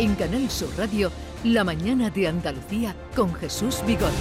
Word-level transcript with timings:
En 0.00 0.14
Canal 0.14 0.48
Sur 0.48 0.70
Radio, 0.78 1.12
La 1.44 1.62
mañana 1.62 2.08
de 2.08 2.26
Andalucía 2.26 2.96
con 3.14 3.34
Jesús 3.34 3.82
Vigorra. 3.86 4.14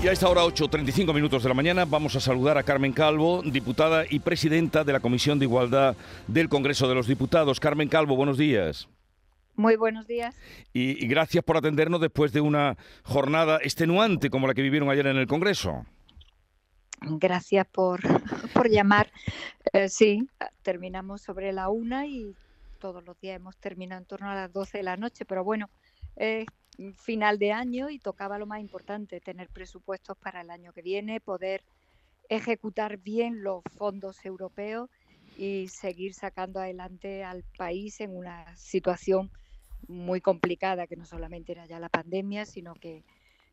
Y 0.00 0.06
a 0.06 0.12
esta 0.12 0.28
hora, 0.28 0.44
8.35 0.44 1.12
minutos 1.12 1.42
de 1.42 1.48
la 1.48 1.56
mañana, 1.56 1.84
vamos 1.86 2.14
a 2.14 2.20
saludar 2.20 2.56
a 2.56 2.62
Carmen 2.62 2.92
Calvo, 2.92 3.42
diputada 3.42 4.04
y 4.08 4.20
presidenta 4.20 4.84
de 4.84 4.92
la 4.92 5.00
Comisión 5.00 5.40
de 5.40 5.46
Igualdad 5.46 5.96
del 6.28 6.48
Congreso 6.48 6.88
de 6.88 6.94
los 6.94 7.08
Diputados. 7.08 7.58
Carmen 7.58 7.88
Calvo, 7.88 8.14
buenos 8.14 8.38
días. 8.38 8.88
Muy 9.56 9.74
buenos 9.74 10.06
días. 10.06 10.36
Y, 10.72 11.04
gracias 11.08 11.42
por 11.42 11.56
atendernos 11.56 12.00
después 12.00 12.32
de 12.32 12.42
una 12.42 12.76
jornada 13.02 13.58
extenuante 13.60 14.30
como 14.30 14.46
la 14.46 14.54
que 14.54 14.62
vivieron 14.62 14.88
ayer 14.88 15.08
en 15.08 15.16
el 15.16 15.26
Congreso. 15.26 15.84
Gracias 17.00 17.66
por, 17.66 18.02
por 18.54 18.70
llamar. 18.70 19.10
Eh, 19.72 19.88
sí, 19.88 20.28
terminamos 20.62 21.22
sobre 21.22 21.52
la 21.52 21.70
una 21.70 22.06
y 22.06 22.36
todos 22.82 23.04
los 23.04 23.16
días 23.20 23.36
hemos 23.36 23.56
terminado 23.58 24.00
en 24.00 24.06
torno 24.08 24.28
a 24.28 24.34
las 24.34 24.52
12 24.52 24.78
de 24.78 24.82
la 24.82 24.96
noche, 24.96 25.24
pero 25.24 25.44
bueno, 25.44 25.70
es 26.16 26.46
final 26.96 27.38
de 27.38 27.52
año 27.52 27.90
y 27.90 28.00
tocaba 28.00 28.38
lo 28.38 28.46
más 28.46 28.60
importante, 28.60 29.20
tener 29.20 29.48
presupuestos 29.50 30.18
para 30.18 30.40
el 30.40 30.50
año 30.50 30.72
que 30.72 30.82
viene, 30.82 31.20
poder 31.20 31.62
ejecutar 32.28 32.96
bien 32.96 33.44
los 33.44 33.62
fondos 33.76 34.24
europeos 34.24 34.90
y 35.38 35.68
seguir 35.68 36.12
sacando 36.12 36.58
adelante 36.58 37.22
al 37.22 37.44
país 37.56 38.00
en 38.00 38.16
una 38.16 38.56
situación 38.56 39.30
muy 39.86 40.20
complicada, 40.20 40.88
que 40.88 40.96
no 40.96 41.04
solamente 41.04 41.52
era 41.52 41.66
ya 41.66 41.78
la 41.78 41.88
pandemia, 41.88 42.46
sino 42.46 42.74
que 42.74 43.04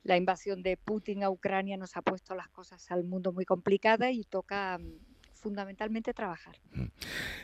la 0.01 0.17
invasión 0.17 0.63
de 0.63 0.75
Putin 0.75 1.23
a 1.23 1.29
Ucrania 1.29 1.77
nos 1.77 1.95
ha 1.97 2.01
puesto 2.01 2.33
las 2.33 2.49
cosas 2.49 2.89
al 2.89 3.03
mundo 3.03 3.31
muy 3.31 3.45
complicadas 3.45 4.11
y 4.11 4.23
toca 4.23 4.79
mm, 4.79 5.08
fundamentalmente 5.39 6.13
trabajar. 6.13 6.55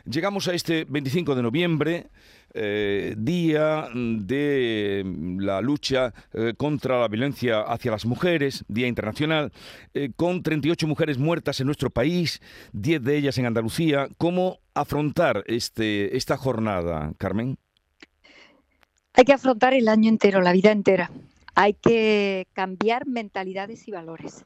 Llegamos 0.06 0.48
a 0.48 0.54
este 0.54 0.86
25 0.86 1.34
de 1.36 1.42
noviembre, 1.42 2.08
eh, 2.54 3.16
día 3.18 3.90
de 3.94 5.04
la 5.40 5.62
lucha 5.62 6.14
eh, 6.34 6.54
contra 6.56 7.00
la 7.00 7.08
violencia 7.08 7.62
hacia 7.62 7.92
las 7.92 8.06
mujeres, 8.06 8.64
Día 8.68 8.88
Internacional, 8.88 9.52
eh, 9.94 10.12
con 10.16 10.44
38 10.44 10.88
mujeres 10.88 11.18
muertas 11.18 11.60
en 11.60 11.66
nuestro 11.66 11.90
país, 11.90 12.42
10 12.74 13.04
de 13.04 13.18
ellas 13.18 13.38
en 13.38 13.46
Andalucía. 13.46 14.08
¿Cómo 14.18 14.60
afrontar 14.74 15.44
este, 15.48 16.16
esta 16.16 16.38
jornada, 16.38 17.14
Carmen? 17.18 17.58
Hay 19.14 19.24
que 19.24 19.34
afrontar 19.34 19.74
el 19.74 19.88
año 19.88 20.10
entero, 20.10 20.42
la 20.42 20.52
vida 20.52 20.72
entera. 20.72 21.10
Hay 21.56 21.74
que 21.74 22.48
cambiar 22.54 23.08
mentalidades 23.08 23.88
y 23.88 23.92
valores. 23.92 24.46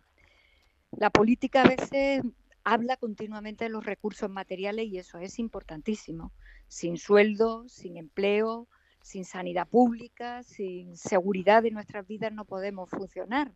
La 0.92 1.10
política 1.10 1.64
a 1.64 1.68
veces 1.68 2.24
habla 2.64 2.98
continuamente 2.98 3.66
de 3.66 3.70
los 3.70 3.86
recursos 3.86 4.30
materiales 4.30 4.88
y 4.88 4.98
eso 4.98 5.18
es 5.20 5.40
importantísimo. 5.40 6.32
Sin 6.68 6.98
sueldo, 6.98 7.68
sin 7.68 7.98
empleo, 7.98 8.68
sin 9.02 9.26
sanidad 9.26 9.68
pública, 9.68 10.44
sin 10.44 10.96
seguridad 10.96 11.64
de 11.64 11.72
nuestras 11.72 12.06
vidas 12.08 12.34
no 12.34 12.46
podemos 12.46 12.90
funcionar. 12.90 13.54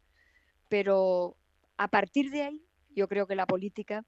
Pero 0.70 1.38
a 1.78 1.88
partir 1.88 2.32
de 2.32 2.44
ahí, 2.44 2.66
yo 2.96 3.08
creo 3.08 3.28
que 3.28 3.36
la 3.36 3.46
política 3.46 4.06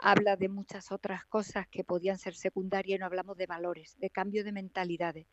habla 0.00 0.36
de 0.36 0.48
muchas 0.48 0.92
otras 0.92 1.24
cosas 1.24 1.66
que 1.68 1.84
podían 1.84 2.18
ser 2.18 2.34
secundarias 2.34 2.96
y 2.96 3.00
no 3.00 3.06
hablamos 3.06 3.36
de 3.36 3.46
valores, 3.46 3.96
de 3.98 4.10
cambio 4.10 4.44
de 4.44 4.52
mentalidades. 4.52 5.26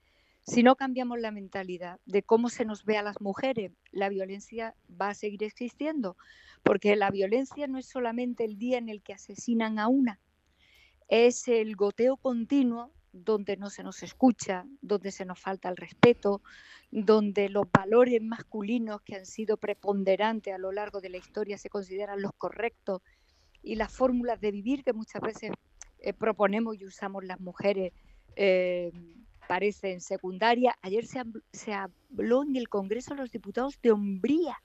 Si 0.46 0.62
no 0.62 0.76
cambiamos 0.76 1.20
la 1.20 1.32
mentalidad 1.32 2.00
de 2.06 2.22
cómo 2.22 2.50
se 2.50 2.66
nos 2.66 2.84
ve 2.84 2.98
a 2.98 3.04
las 3.04 3.22
mujeres, 3.22 3.72
la 3.92 4.10
violencia 4.10 4.76
va 4.90 5.10
a 5.10 5.14
seguir 5.14 5.44
existiendo, 5.44 6.18
porque 6.64 6.96
la 6.98 7.12
violencia 7.12 7.66
no 7.68 7.78
es 7.78 7.86
solamente 7.86 8.44
el 8.44 8.58
día 8.58 8.78
en 8.78 8.90
el 8.90 9.02
que 9.02 9.14
asesinan 9.14 9.80
a 9.80 9.88
una, 9.88 10.20
es 11.08 11.48
el 11.48 11.76
goteo 11.76 12.18
continuo 12.18 12.92
donde 13.14 13.56
no 13.56 13.70
se 13.70 13.84
nos 13.84 14.04
escucha, 14.04 14.66
donde 14.82 15.12
se 15.12 15.24
nos 15.24 15.40
falta 15.40 15.70
el 15.70 15.78
respeto, 15.78 16.42
donde 16.92 17.48
los 17.48 17.72
valores 17.72 18.22
masculinos 18.22 19.02
que 19.02 19.16
han 19.16 19.26
sido 19.26 19.58
preponderantes 19.58 20.54
a 20.54 20.58
lo 20.58 20.72
largo 20.72 21.00
de 21.00 21.10
la 21.10 21.18
historia 21.18 21.58
se 21.58 21.70
consideran 21.70 22.22
los 22.22 22.34
correctos 22.34 23.02
y 23.62 23.76
las 23.76 23.94
fórmulas 23.94 24.42
de 24.42 24.52
vivir 24.52 24.84
que 24.84 24.94
muchas 24.94 25.22
veces 25.22 25.52
eh, 26.00 26.14
proponemos 26.14 26.76
y 26.80 26.86
usamos 26.86 27.24
las 27.24 27.40
mujeres 27.40 27.94
eh, 28.36 28.92
parece 29.48 29.92
en 29.92 30.02
secundaria. 30.02 30.78
Ayer 30.82 31.06
se, 31.06 31.74
habló 31.74 32.44
en 32.44 32.56
el 32.56 32.70
Congreso 32.70 33.14
de 33.14 33.22
los 33.22 33.32
Diputados 33.32 33.80
de 33.82 33.92
hombría. 33.92 34.58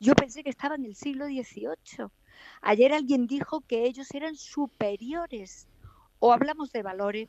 Yo 0.00 0.14
pensé 0.14 0.42
que 0.42 0.50
estaba 0.50 0.76
en 0.76 0.84
el 0.84 0.94
siglo 0.94 1.26
XVIII. 1.26 2.06
Ayer 2.62 2.92
alguien 2.92 3.26
dijo 3.26 3.60
que 3.62 3.84
ellos 3.84 4.10
eran 4.12 4.36
superiores. 4.36 5.68
O 6.20 6.32
hablamos 6.32 6.72
de 6.72 6.82
valores 6.82 7.28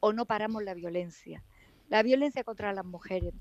o 0.00 0.12
no 0.12 0.26
paramos 0.26 0.62
la 0.62 0.74
violencia. 0.74 1.42
La 1.88 2.02
violencia 2.02 2.44
contra 2.44 2.72
las 2.72 2.84
mujeres 2.84 3.34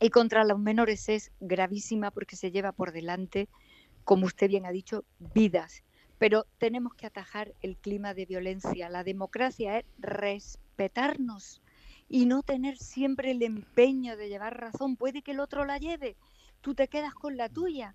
y 0.00 0.10
contra 0.10 0.44
los 0.44 0.58
menores 0.58 1.08
es 1.08 1.32
gravísima 1.40 2.10
porque 2.10 2.36
se 2.36 2.50
lleva 2.50 2.72
por 2.72 2.92
delante, 2.92 3.48
como 4.04 4.26
usted 4.26 4.48
bien 4.48 4.66
ha 4.66 4.70
dicho, 4.70 5.04
vidas. 5.34 5.82
Pero 6.18 6.46
tenemos 6.58 6.94
que 6.94 7.06
atajar 7.06 7.54
el 7.62 7.76
clima 7.76 8.14
de 8.14 8.26
violencia. 8.26 8.88
La 8.88 9.04
democracia 9.04 9.78
es 9.78 9.86
respeto 9.98 10.67
respetarnos 10.78 11.60
y 12.08 12.26
no 12.26 12.42
tener 12.42 12.78
siempre 12.78 13.32
el 13.32 13.42
empeño 13.42 14.16
de 14.16 14.28
llevar 14.28 14.58
razón. 14.60 14.96
Puede 14.96 15.22
que 15.22 15.32
el 15.32 15.40
otro 15.40 15.64
la 15.64 15.78
lleve, 15.78 16.16
tú 16.60 16.74
te 16.74 16.86
quedas 16.86 17.14
con 17.14 17.36
la 17.36 17.48
tuya. 17.48 17.94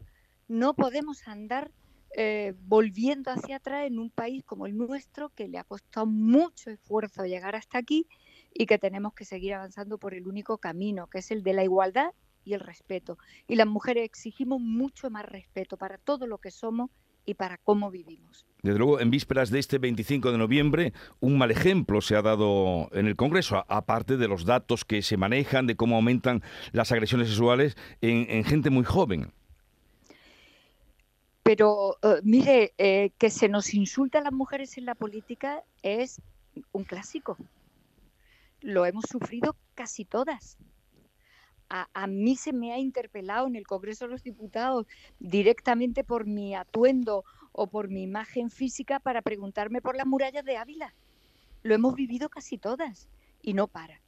No 0.49 0.73
podemos 0.73 1.25
andar 1.27 1.71
eh, 2.15 2.53
volviendo 2.65 3.31
hacia 3.31 3.55
atrás 3.55 3.87
en 3.87 3.99
un 3.99 4.09
país 4.09 4.43
como 4.43 4.65
el 4.65 4.77
nuestro, 4.77 5.29
que 5.29 5.47
le 5.47 5.57
ha 5.57 5.63
costado 5.63 6.05
mucho 6.05 6.71
esfuerzo 6.71 7.25
llegar 7.25 7.55
hasta 7.55 7.77
aquí 7.77 8.05
y 8.53 8.65
que 8.65 8.77
tenemos 8.77 9.13
que 9.13 9.23
seguir 9.23 9.53
avanzando 9.53 9.97
por 9.97 10.13
el 10.13 10.27
único 10.27 10.57
camino, 10.57 11.07
que 11.07 11.19
es 11.19 11.31
el 11.31 11.41
de 11.41 11.53
la 11.53 11.63
igualdad 11.63 12.11
y 12.43 12.53
el 12.53 12.59
respeto. 12.59 13.17
Y 13.47 13.55
las 13.55 13.67
mujeres 13.67 14.03
exigimos 14.03 14.59
mucho 14.59 15.09
más 15.09 15.25
respeto 15.25 15.77
para 15.77 15.97
todo 15.97 16.27
lo 16.27 16.37
que 16.37 16.51
somos 16.51 16.91
y 17.25 17.33
para 17.35 17.57
cómo 17.57 17.91
vivimos. 17.91 18.45
Desde 18.61 18.77
luego, 18.77 18.99
en 18.99 19.09
vísperas 19.09 19.49
de 19.49 19.59
este 19.59 19.77
25 19.77 20.31
de 20.31 20.37
noviembre, 20.37 20.93
un 21.19 21.37
mal 21.37 21.51
ejemplo 21.51 22.01
se 22.01 22.15
ha 22.15 22.21
dado 22.21 22.89
en 22.93 23.07
el 23.07 23.15
Congreso, 23.15 23.65
aparte 23.67 24.17
de 24.17 24.27
los 24.27 24.45
datos 24.45 24.85
que 24.85 25.01
se 25.01 25.17
manejan 25.17 25.67
de 25.67 25.75
cómo 25.75 25.95
aumentan 25.95 26.41
las 26.71 26.91
agresiones 26.91 27.27
sexuales 27.27 27.75
en, 28.01 28.43
gente 28.45 28.69
muy 28.69 28.85
joven. 28.85 29.31
Pero 31.43 31.97
eh, 32.01 32.21
mire, 32.23 32.73
eh, 32.77 33.11
que 33.17 33.29
se 33.29 33.49
nos 33.49 33.73
insulta 33.73 34.19
a 34.19 34.21
las 34.21 34.33
mujeres 34.33 34.77
en 34.77 34.85
la 34.85 34.95
política 34.95 35.63
es 35.81 36.21
un 36.71 36.85
clásico. 36.85 37.37
Lo 38.61 38.85
hemos 38.85 39.03
sufrido 39.09 39.57
casi 39.75 40.05
todas 40.05 40.57
a, 41.75 42.07
mí 42.07 42.35
se 42.35 42.53
me 42.53 42.71
ha 42.71 42.77
interpelado 42.77 43.47
en 43.47 43.55
el 43.55 43.65
Congreso 43.65 44.05
de 44.05 44.11
los 44.11 44.23
Diputados 44.23 44.85
directamente 45.19 46.03
por 46.03 46.27
mi 46.27 46.53
atuendo 46.53 47.25
o 47.51 47.65
por 47.67 47.87
mi 47.87 48.03
imagen 48.03 48.51
física 48.51 48.99
para 48.99 49.23
preguntarme 49.23 49.81
por 49.81 49.95
las 49.95 50.05
murallas 50.05 50.45
de 50.45 50.57
Ávila. 50.57 50.93
Lo 51.63 51.73
hemos 51.73 51.95
vivido 51.95 52.29
casi 52.29 52.59
todas 52.59 53.09
y 53.41 53.53
no 53.53 53.67
para. 53.67 54.01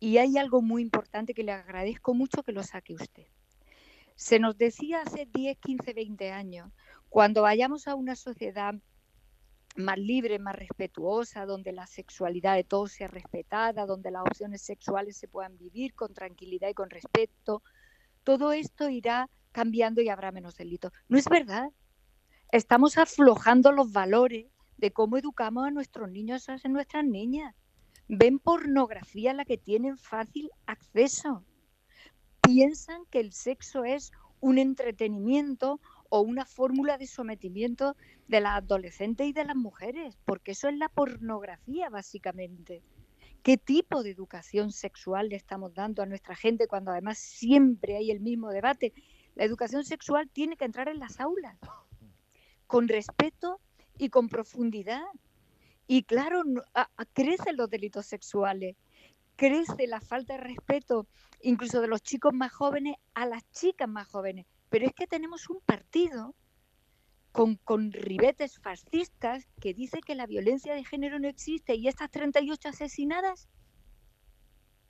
Y 0.00 0.18
hay 0.18 0.36
algo 0.36 0.62
muy 0.62 0.82
importante 0.82 1.32
que 1.32 1.44
le 1.44 1.52
agradezco 1.52 2.12
mucho 2.12 2.42
que 2.42 2.52
lo 2.52 2.64
saque 2.64 2.94
usted. 2.94 3.26
Se 4.16 4.40
nos 4.40 4.58
decía 4.58 5.02
hace 5.02 5.28
10, 5.32 5.58
15, 5.58 5.92
20 5.92 6.32
años, 6.32 6.72
cuando 7.08 7.42
vayamos 7.42 7.86
a 7.86 7.94
una 7.94 8.16
sociedad 8.16 8.74
más 9.76 9.98
libre, 9.98 10.38
más 10.38 10.56
respetuosa, 10.56 11.46
donde 11.46 11.72
la 11.72 11.86
sexualidad 11.86 12.54
de 12.54 12.64
todos 12.64 12.92
sea 12.92 13.08
respetada, 13.08 13.86
donde 13.86 14.10
las 14.10 14.22
opciones 14.22 14.62
sexuales 14.62 15.16
se 15.16 15.28
puedan 15.28 15.56
vivir 15.56 15.94
con 15.94 16.14
tranquilidad 16.14 16.68
y 16.68 16.74
con 16.74 16.90
respeto. 16.90 17.62
Todo 18.24 18.52
esto 18.52 18.88
irá 18.88 19.28
cambiando 19.52 20.00
y 20.02 20.08
habrá 20.08 20.32
menos 20.32 20.56
delitos. 20.56 20.92
No 21.08 21.18
es 21.18 21.28
verdad. 21.28 21.70
Estamos 22.52 22.98
aflojando 22.98 23.72
los 23.72 23.92
valores 23.92 24.46
de 24.76 24.92
cómo 24.92 25.16
educamos 25.16 25.66
a 25.66 25.70
nuestros 25.70 26.10
niños 26.10 26.48
a 26.48 26.56
nuestras 26.68 27.04
niñas. 27.04 27.54
Ven 28.08 28.38
pornografía 28.38 29.32
a 29.32 29.34
la 29.34 29.44
que 29.44 29.58
tienen 29.58 29.98
fácil 29.98 30.50
acceso. 30.66 31.44
Piensan 32.40 33.04
que 33.10 33.20
el 33.20 33.32
sexo 33.32 33.84
es 33.84 34.12
un 34.40 34.58
entretenimiento 34.58 35.80
o 36.10 36.20
una 36.20 36.44
fórmula 36.44 36.98
de 36.98 37.06
sometimiento 37.06 37.96
de 38.28 38.40
las 38.40 38.58
adolescentes 38.58 39.26
y 39.26 39.32
de 39.32 39.44
las 39.44 39.56
mujeres, 39.56 40.16
porque 40.24 40.52
eso 40.52 40.68
es 40.68 40.76
la 40.76 40.88
pornografía 40.88 41.88
básicamente. 41.88 42.82
¿Qué 43.42 43.56
tipo 43.56 44.02
de 44.02 44.10
educación 44.10 44.72
sexual 44.72 45.28
le 45.28 45.36
estamos 45.36 45.72
dando 45.72 46.02
a 46.02 46.06
nuestra 46.06 46.34
gente 46.34 46.66
cuando 46.66 46.90
además 46.90 47.18
siempre 47.18 47.96
hay 47.96 48.10
el 48.10 48.20
mismo 48.20 48.50
debate? 48.50 48.92
La 49.36 49.44
educación 49.44 49.84
sexual 49.84 50.28
tiene 50.30 50.56
que 50.56 50.64
entrar 50.64 50.88
en 50.88 50.98
las 50.98 51.20
aulas, 51.20 51.56
con 52.66 52.88
respeto 52.88 53.60
y 53.98 54.08
con 54.08 54.28
profundidad. 54.28 55.04
Y 55.86 56.02
claro, 56.02 56.42
crecen 57.12 57.56
los 57.56 57.70
delitos 57.70 58.06
sexuales, 58.06 58.74
crece 59.36 59.86
la 59.86 60.00
falta 60.00 60.34
de 60.34 60.40
respeto 60.40 61.06
incluso 61.42 61.80
de 61.80 61.86
los 61.86 62.02
chicos 62.02 62.34
más 62.34 62.52
jóvenes 62.52 62.96
a 63.14 63.26
las 63.26 63.48
chicas 63.52 63.88
más 63.88 64.08
jóvenes. 64.08 64.46
Pero 64.76 64.88
es 64.88 64.92
que 64.92 65.06
tenemos 65.06 65.48
un 65.48 65.62
partido 65.62 66.34
con, 67.32 67.56
con, 67.56 67.92
ribetes 67.92 68.58
fascistas 68.58 69.48
que 69.58 69.72
dice 69.72 70.02
que 70.02 70.14
la 70.14 70.26
violencia 70.26 70.74
de 70.74 70.84
género 70.84 71.18
no 71.18 71.28
existe 71.28 71.76
y 71.76 71.88
estas 71.88 72.10
38 72.10 72.68
asesinadas, 72.68 73.48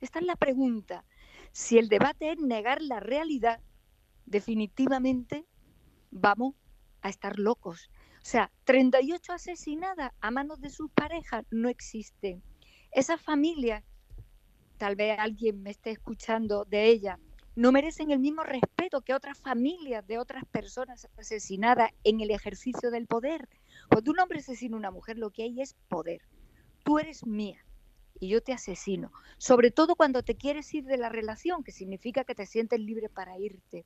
Esta 0.01 0.19
es 0.19 0.25
la 0.25 0.35
pregunta. 0.35 1.05
Si 1.53 1.77
el 1.77 1.87
debate 1.87 2.33
es 2.33 2.37
negar 2.37 2.81
la 2.81 2.99
realidad, 2.99 3.61
definitivamente 4.25 5.45
vamos 6.11 6.55
a 7.01 7.07
estar 7.07 7.39
locos. 7.39 7.89
O 8.17 8.25
sea, 8.25 8.51
38 8.65 9.31
asesinadas 9.31 10.11
a 10.19 10.31
manos 10.31 10.59
de 10.59 10.69
sus 10.69 10.91
parejas 10.91 11.45
no 11.49 11.69
existen. 11.69 12.43
Esas 12.91 13.21
familias, 13.21 13.85
tal 14.77 14.97
vez 14.97 15.17
alguien 15.17 15.63
me 15.63 15.69
esté 15.69 15.91
escuchando 15.91 16.65
de 16.65 16.87
ellas, 16.87 17.17
no 17.57 17.71
merecen 17.71 18.11
el 18.11 18.19
mismo 18.19 18.43
respeto 18.43 19.01
que 19.01 19.15
otras 19.15 19.39
familias 19.39 20.05
de 20.05 20.19
otras 20.19 20.45
personas 20.45 21.09
asesinadas 21.17 21.89
en 22.03 22.21
el 22.21 22.29
ejercicio 22.29 22.91
del 22.91 23.07
poder. 23.07 23.49
Cuando 23.89 24.11
un 24.11 24.19
hombre 24.19 24.41
asesina 24.41 24.75
a 24.75 24.77
una 24.77 24.91
mujer, 24.91 25.17
lo 25.17 25.31
que 25.31 25.41
hay 25.41 25.59
es 25.59 25.73
poder. 25.87 26.21
Tú 26.83 26.99
eres 26.99 27.25
mía 27.25 27.65
y 28.19 28.29
yo 28.29 28.43
te 28.43 28.53
asesino. 28.53 29.11
Sobre 29.39 29.71
todo 29.71 29.95
cuando 29.95 30.21
te 30.21 30.35
quieres 30.35 30.71
ir 30.75 30.85
de 30.85 30.97
la 30.97 31.09
relación, 31.09 31.63
que 31.63 31.71
significa 31.71 32.25
que 32.25 32.35
te 32.35 32.45
sientes 32.45 32.79
libre 32.79 33.09
para 33.09 33.39
irte. 33.39 33.85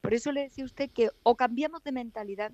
Por 0.00 0.12
eso 0.12 0.32
le 0.32 0.40
decía 0.40 0.64
a 0.64 0.66
usted 0.66 0.90
que 0.90 1.10
o 1.22 1.36
cambiamos 1.36 1.84
de 1.84 1.92
mentalidad 1.92 2.50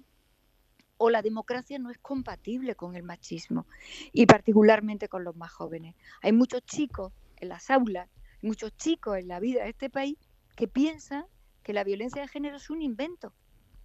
o 0.99 1.08
la 1.08 1.23
democracia 1.23 1.79
no 1.79 1.88
es 1.88 1.96
compatible 1.96 2.75
con 2.75 2.96
el 2.96 3.02
machismo 3.02 3.67
y 4.12 4.26
particularmente 4.26 5.08
con 5.08 5.25
los 5.25 5.37
más 5.37 5.52
jóvenes. 5.52 5.96
Hay 6.20 6.32
muchos 6.32 6.61
chicos 6.67 7.14
en 7.37 7.49
las 7.49 7.70
aulas, 7.70 8.11
muchos 8.43 8.76
chicos 8.76 9.17
en 9.17 9.29
la 9.29 9.41
vida 9.41 9.64
de 9.64 9.70
este 9.70 9.88
país 9.88 10.19
que 10.55 10.69
piensan 10.69 11.25
que 11.62 11.73
la 11.73 11.85
violencia 11.85 12.23
de 12.23 12.29
género 12.29 12.56
es 12.56 12.71
un 12.71 12.83
invento, 12.83 13.33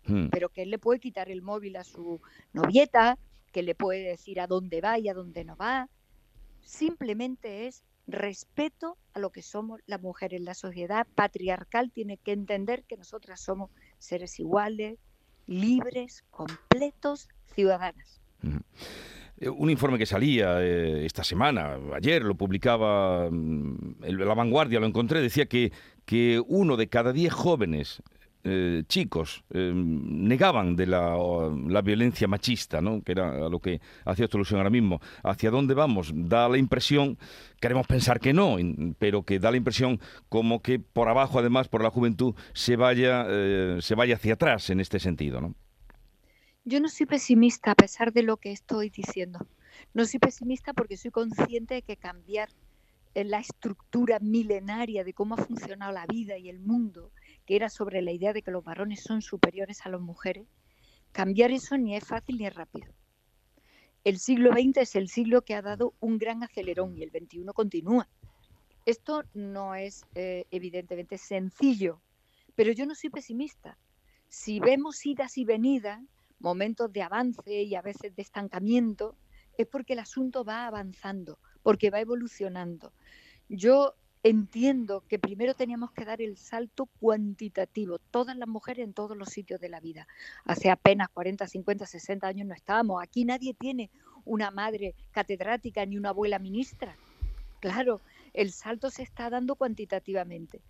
hmm. 0.06 0.28
pero 0.30 0.50
que 0.50 0.64
él 0.64 0.70
le 0.70 0.80
puede 0.80 1.00
quitar 1.00 1.30
el 1.30 1.42
móvil 1.42 1.76
a 1.76 1.84
su 1.84 2.22
novieta, 2.54 3.18
que 3.52 3.64
le 3.64 3.76
puede 3.76 4.04
decir 4.04 4.40
a 4.40 4.48
dónde 4.48 4.82
va 4.82 5.00
y 5.00 5.10
a 5.10 5.14
dónde 5.14 5.44
no 5.44 5.56
va. 5.56 5.90
Simplemente 6.62 7.68
es 7.68 7.84
respeto 8.06 8.98
a 9.14 9.20
lo 9.20 9.32
que 9.32 9.42
somos 9.42 9.82
las 9.86 10.02
mujeres. 10.02 10.42
La 10.42 10.54
sociedad 10.54 11.08
patriarcal 11.16 11.92
tiene 11.92 12.18
que 12.18 12.32
entender 12.32 12.84
que 12.84 12.98
nosotras 12.98 13.42
somos 13.42 13.72
seres 13.98 14.40
iguales, 14.40 15.00
libres, 15.48 16.24
completos, 16.30 17.28
ciudadanas. 17.54 18.22
Un 19.48 19.70
informe 19.70 19.98
que 19.98 20.06
salía 20.06 20.62
eh, 20.62 21.06
esta 21.06 21.24
semana, 21.24 21.78
ayer 21.96 22.24
lo 22.24 22.36
publicaba 22.36 23.30
mm, 23.32 24.02
La 24.02 24.34
Vanguardia, 24.34 24.80
lo 24.80 24.86
encontré, 24.86 25.22
decía 25.22 25.46
que, 25.46 25.72
que 26.06 26.42
uno 26.48 26.76
de 26.76 26.88
cada 26.88 27.14
diez 27.14 27.32
jóvenes 27.32 28.04
eh, 28.46 28.84
chicos 28.88 29.44
negaban 29.50 30.78
de 30.78 30.88
la, 30.88 31.18
la, 31.68 31.82
violencia 31.82 32.26
machista, 32.26 32.80
¿no? 32.80 33.02
que 33.04 33.12
era 33.12 33.48
a 33.48 33.50
lo 33.50 33.60
que 33.60 33.82
hacía 34.06 34.26
esta 34.26 34.38
alusión 34.38 34.60
ahora 34.60 34.70
mismo. 34.70 35.02
¿Hacia 35.24 35.52
dónde 35.52 35.74
vamos? 35.74 36.12
Da 36.16 36.48
la 36.48 36.58
impresión, 36.58 37.18
queremos 37.60 37.86
pensar 37.86 38.22
que 38.22 38.32
no, 38.32 38.56
pero 38.98 39.24
que 39.24 39.40
da 39.40 39.52
la 39.52 39.58
impresión 39.58 40.00
como 40.30 40.62
que 40.62 40.80
por 40.80 41.10
abajo, 41.10 41.40
además, 41.40 41.68
por 41.68 41.84
la 41.84 41.90
juventud, 41.92 42.34
se 42.54 42.78
vaya, 42.78 43.26
se 43.82 43.96
vaya 43.96 44.16
hacia 44.16 44.36
atrás 44.36 44.70
en 44.70 44.80
este 44.80 45.00
sentido. 45.00 45.42
¿no? 45.42 45.56
Yo 46.70 46.80
no 46.80 46.88
soy 46.88 47.08
pesimista 47.08 47.72
a 47.72 47.76
pesar 47.76 48.14
de 48.14 48.22
lo 48.22 48.38
que 48.38 48.52
estoy 48.52 48.92
diciendo. 48.92 49.40
No 49.96 50.06
soy 50.06 50.20
pesimista 50.20 50.72
porque 50.72 50.98
soy 50.98 51.10
consciente 51.10 51.74
de 51.74 51.82
que 51.82 51.98
cambiar 51.98 52.50
eh, 53.16 53.24
la 53.24 53.40
estructura 53.40 54.20
milenaria 54.20 55.04
de 55.04 55.16
cómo 55.16 55.34
ha 55.34 55.44
funcionado 55.44 55.92
la 55.92 56.06
vida 56.06 56.38
y 56.38 56.48
el 56.48 56.60
mundo, 56.60 57.12
que 57.48 57.56
era 57.56 57.70
sobre 57.70 58.04
la 58.04 58.12
idea 58.12 58.34
de 58.34 58.44
que 58.44 58.52
los 58.52 58.64
varones 58.64 59.02
son 59.02 59.24
superiores 59.24 59.84
a 59.84 59.90
las 59.90 60.00
mujeres, 60.00 60.46
cambiar 61.12 61.50
eso 61.50 61.76
ni 61.76 61.96
es 61.96 62.06
fácil 62.06 62.38
ni 62.38 62.46
es 62.46 62.54
rápido. 62.54 62.94
El 64.04 64.20
siglo 64.20 64.52
XX 64.52 64.78
es 64.78 64.96
el 64.96 65.10
siglo 65.10 65.42
que 65.42 65.56
ha 65.56 65.64
dado 65.64 65.96
un 66.00 66.20
gran 66.20 66.44
acelerón 66.44 66.96
y 66.96 67.02
el 67.02 67.10
XXI 67.10 67.46
continúa. 67.52 68.08
Esto 68.86 69.24
no 69.34 69.74
es 69.74 70.06
eh, 70.14 70.46
evidentemente 70.52 71.18
sencillo, 71.18 72.00
pero 72.54 72.72
yo 72.74 72.86
no 72.86 72.94
soy 72.94 73.10
pesimista. 73.10 73.76
Si 74.28 74.60
vemos 74.60 75.04
idas 75.04 75.36
y 75.40 75.46
venidas, 75.46 76.00
momentos 76.40 76.92
de 76.92 77.02
avance 77.02 77.64
y 77.64 77.76
a 77.76 77.82
veces 77.82 78.16
de 78.16 78.22
estancamiento, 78.22 79.16
es 79.58 79.68
porque 79.68 79.94
el 79.94 80.00
asunto 80.00 80.44
va 80.44 80.68
avanzando, 80.68 81.38
porque 81.64 81.90
va 81.90 82.00
evolucionando. 82.00 82.94
Yo 83.50 83.96
entiendo 84.24 85.04
que 85.08 85.20
primero 85.20 85.54
teníamos 85.54 85.92
que 85.92 86.06
dar 86.06 86.22
el 86.22 86.38
salto 86.38 86.88
cuantitativo, 87.00 88.00
todas 88.00 88.36
las 88.36 88.48
mujeres 88.48 88.86
en 88.86 88.94
todos 88.94 89.18
los 89.18 89.30
sitios 89.30 89.60
de 89.60 89.70
la 89.70 89.80
vida. 89.80 90.08
Hace 90.46 90.70
apenas 90.70 91.10
40, 91.10 91.48
50, 91.48 91.86
60 91.86 92.28
años 92.28 92.48
no 92.48 92.54
estábamos. 92.54 93.02
Aquí 93.02 93.26
nadie 93.26 93.54
tiene 93.54 93.90
una 94.26 94.52
madre 94.52 94.96
catedrática 95.12 95.86
ni 95.86 95.98
una 95.98 96.10
abuela 96.10 96.40
ministra. 96.40 96.96
Claro, 97.60 98.02
el 98.34 98.52
salto 98.52 98.90
se 98.90 99.04
está 99.04 99.30
dando 99.30 99.56
cuantitativamente. 99.56 100.62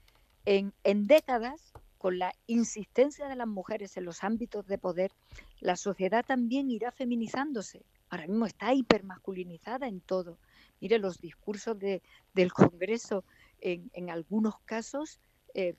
En, 0.46 0.74
en 0.84 1.08
décadas 1.08 1.74
con 2.00 2.18
la 2.18 2.34
insistencia 2.48 3.28
de 3.28 3.36
las 3.36 3.48
mujeres 3.48 3.98
en 3.98 4.06
los 4.06 4.24
ámbitos 4.24 4.66
de 4.66 4.78
poder, 4.78 5.12
la 5.60 5.76
sociedad 5.76 6.26
también 6.26 6.72
irá 6.72 6.92
feminizándose. 6.92 7.86
Ahora 8.10 8.26
mismo 8.26 8.46
está 8.46 8.74
hipermasculinizada 8.74 9.86
en 9.86 10.00
todo. 10.00 10.40
Mire, 10.80 10.98
los 10.98 11.20
discursos 11.20 11.78
de, 11.78 12.02
del 12.34 12.54
Congreso 12.54 13.26
en, 13.60 14.10
algunos 14.10 14.60
casos 14.62 15.20
eh, 15.54 15.76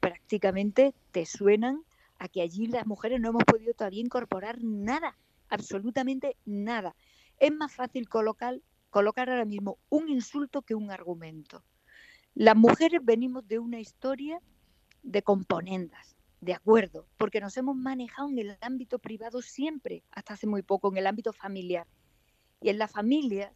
prácticamente 0.00 0.92
te 1.12 1.24
suenan 1.24 1.84
a 2.18 2.26
que 2.28 2.42
allí 2.42 2.66
las 2.66 2.84
mujeres 2.84 3.20
no 3.20 3.28
hemos 3.28 3.44
podido 3.44 3.72
todavía 3.72 4.00
incorporar 4.00 4.58
nada, 4.60 5.16
absolutamente 5.48 6.36
nada. 6.44 6.96
Es 7.38 7.52
más 7.52 7.72
fácil 7.72 8.08
colocar, 8.08 8.60
colocar 8.90 9.30
ahora 9.30 9.44
mismo 9.44 9.78
un 9.88 10.08
insulto 10.08 10.62
que 10.62 10.74
un 10.74 10.90
argumento. 10.90 11.62
Las 12.34 12.56
mujeres 12.56 13.00
venimos 13.04 13.46
de 13.46 13.60
una 13.60 13.78
historia 13.78 14.40
de 15.02 15.22
componendas, 15.22 16.16
de 16.40 16.54
acuerdo, 16.54 17.06
porque 17.16 17.40
nos 17.40 17.56
hemos 17.56 17.76
manejado 17.76 18.28
en 18.30 18.38
el 18.38 18.58
ámbito 18.60 18.98
privado 18.98 19.42
siempre, 19.42 20.02
hasta 20.10 20.34
hace 20.34 20.46
muy 20.46 20.62
poco, 20.62 20.90
en 20.90 20.98
el 20.98 21.06
ámbito 21.06 21.32
familiar. 21.32 21.86
Y 22.60 22.68
en 22.68 22.78
las 22.78 22.90
familias 22.90 23.52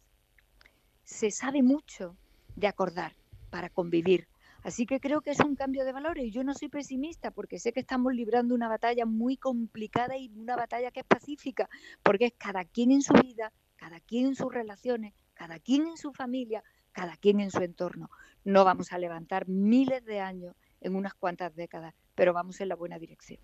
se 1.03 1.31
sabe 1.31 1.61
mucho 1.63 2.15
de 2.55 2.67
acordar 2.67 3.15
para 3.49 3.69
convivir. 3.69 4.27
Así 4.63 4.87
que 4.87 4.99
creo 4.99 5.21
que 5.21 5.29
es 5.29 5.39
un 5.41 5.55
cambio 5.55 5.85
de 5.85 5.91
valores. 5.91 6.33
Yo 6.33 6.43
no 6.43 6.55
soy 6.55 6.69
pesimista 6.69 7.29
porque 7.29 7.59
sé 7.59 7.71
que 7.71 7.81
estamos 7.81 8.13
librando 8.13 8.55
una 8.55 8.67
batalla 8.67 9.05
muy 9.05 9.37
complicada 9.37 10.17
y 10.17 10.31
una 10.35 10.55
batalla 10.55 10.89
que 10.89 11.01
es 11.01 11.05
pacífica, 11.05 11.69
porque 12.01 12.25
es 12.25 12.33
cada 12.35 12.65
quien 12.65 12.91
en 12.91 13.03
su 13.03 13.13
vida, 13.13 13.53
cada 13.75 13.99
quien 13.99 14.25
en 14.25 14.35
sus 14.35 14.51
relaciones, 14.51 15.13
cada 15.35 15.59
quien 15.59 15.85
en 15.85 15.97
su 15.97 16.13
familia, 16.13 16.63
cada 16.93 17.15
quien 17.15 17.41
en 17.41 17.51
su 17.51 17.59
entorno. 17.59 18.09
No 18.43 18.65
vamos 18.65 18.91
a 18.91 18.97
levantar 18.97 19.47
miles 19.47 20.03
de 20.03 20.19
años 20.19 20.55
en 20.81 20.95
unas 20.95 21.13
cuantas 21.13 21.55
décadas, 21.55 21.93
pero 22.15 22.33
vamos 22.33 22.61
en 22.61 22.69
la 22.69 22.75
buena 22.75 22.99
dirección. 22.99 23.39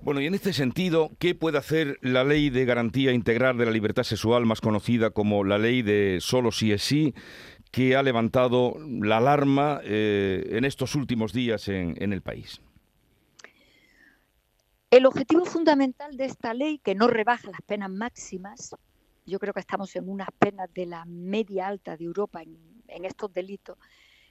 Bueno, 0.00 0.20
y 0.20 0.26
en 0.26 0.34
este 0.34 0.52
sentido, 0.52 1.10
¿qué 1.18 1.34
puede 1.34 1.58
hacer 1.58 1.98
la 2.00 2.24
Ley 2.24 2.48
de 2.50 2.64
Garantía 2.64 3.12
Integral 3.12 3.58
de 3.58 3.66
la 3.66 3.70
Libertad 3.70 4.02
Sexual, 4.02 4.46
más 4.46 4.60
conocida 4.60 5.10
como 5.10 5.44
la 5.44 5.58
Ley 5.58 5.82
de 5.82 6.18
Solo 6.20 6.52
si 6.52 6.72
es 6.72 6.82
sí, 6.82 7.14
que 7.70 7.96
ha 7.96 8.02
levantado 8.02 8.74
la 8.78 9.18
alarma 9.18 9.80
eh, 9.84 10.48
en 10.52 10.64
estos 10.64 10.94
últimos 10.94 11.32
días 11.32 11.68
en, 11.68 11.94
en 12.02 12.12
el 12.12 12.22
país? 12.22 12.60
El 14.90 15.06
objetivo 15.06 15.44
fundamental 15.44 16.16
de 16.16 16.24
esta 16.24 16.52
ley, 16.52 16.78
que 16.78 16.96
no 16.96 17.06
rebaja 17.06 17.50
las 17.50 17.62
penas 17.62 17.90
máximas, 17.90 18.74
yo 19.24 19.38
creo 19.38 19.54
que 19.54 19.60
estamos 19.60 19.94
en 19.94 20.08
unas 20.08 20.28
penas 20.36 20.68
de 20.74 20.86
la 20.86 21.04
media 21.04 21.68
alta 21.68 21.96
de 21.96 22.04
Europa 22.04 22.42
en, 22.42 22.58
en 22.88 23.04
estos 23.04 23.32
delitos, 23.32 23.78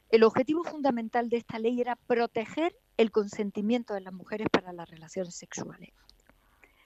el 0.09 0.23
objetivo 0.23 0.63
fundamental 0.63 1.29
de 1.29 1.37
esta 1.37 1.59
ley 1.59 1.79
era 1.79 1.95
proteger 1.95 2.75
el 2.97 3.11
consentimiento 3.11 3.93
de 3.93 4.01
las 4.01 4.13
mujeres 4.13 4.47
para 4.51 4.73
las 4.73 4.89
relaciones 4.89 5.35
sexuales. 5.35 5.91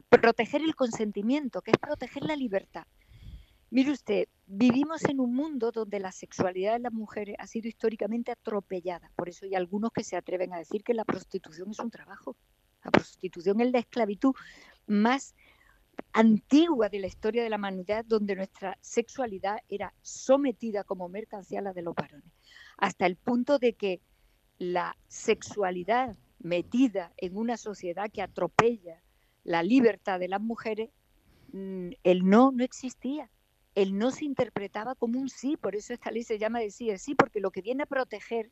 Proteger 0.09 0.61
el 0.61 0.75
consentimiento, 0.75 1.61
que 1.61 1.71
es 1.71 1.77
proteger 1.77 2.23
la 2.23 2.35
libertad. 2.35 2.85
Mire 3.71 3.91
usted, 3.91 4.27
vivimos 4.45 5.03
en 5.05 5.19
un 5.19 5.33
mundo 5.33 5.71
donde 5.71 5.99
la 5.99 6.11
sexualidad 6.11 6.73
de 6.73 6.79
las 6.79 6.93
mujeres 6.93 7.35
ha 7.39 7.47
sido 7.47 7.67
históricamente 7.67 8.31
atropellada. 8.31 9.09
Por 9.15 9.29
eso 9.29 9.45
hay 9.45 9.55
algunos 9.55 9.91
que 9.91 10.03
se 10.03 10.15
atreven 10.15 10.53
a 10.53 10.59
decir 10.59 10.83
que 10.83 10.93
la 10.93 11.05
prostitución 11.05 11.71
es 11.71 11.79
un 11.79 11.89
trabajo. 11.89 12.35
La 12.83 12.91
prostitución 12.91 13.61
es 13.61 13.71
la 13.71 13.79
esclavitud 13.79 14.35
más 14.85 15.33
antigua 16.11 16.89
de 16.89 16.99
la 16.99 17.07
historia 17.07 17.43
de 17.43 17.49
la 17.49 17.57
humanidad, 17.57 18.05
donde 18.05 18.35
nuestra 18.35 18.77
sexualidad 18.81 19.57
era 19.69 19.93
sometida 20.01 20.83
como 20.83 21.09
mercancía 21.09 21.59
a 21.59 21.63
la 21.63 21.73
de 21.73 21.81
los 21.81 21.95
varones 21.95 22.31
hasta 22.77 23.05
el 23.05 23.15
punto 23.15 23.59
de 23.59 23.73
que 23.73 24.01
la 24.57 24.97
sexualidad 25.07 26.17
metida 26.39 27.13
en 27.17 27.37
una 27.37 27.57
sociedad 27.57 28.11
que 28.11 28.21
atropella 28.21 29.01
la 29.43 29.63
libertad 29.63 30.19
de 30.19 30.27
las 30.27 30.41
mujeres, 30.41 30.89
mm, 31.51 31.91
el 32.03 32.27
no 32.27 32.51
no 32.51 32.63
existía. 32.63 33.29
El 33.75 33.97
no 33.97 34.11
se 34.11 34.25
interpretaba 34.25 34.95
como 34.95 35.19
un 35.19 35.29
sí, 35.29 35.57
por 35.57 35.75
eso 35.75 35.93
esta 35.93 36.11
ley 36.11 36.23
se 36.23 36.37
llama 36.37 36.59
de 36.59 36.69
sí 36.69 36.95
sí, 36.97 37.15
porque 37.15 37.39
lo 37.39 37.51
que 37.51 37.61
viene 37.61 37.83
a 37.83 37.87
proteger 37.87 38.51